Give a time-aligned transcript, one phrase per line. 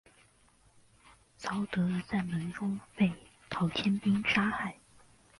[1.37, 3.13] 曹德在门中被
[3.51, 4.75] 陶谦兵杀害。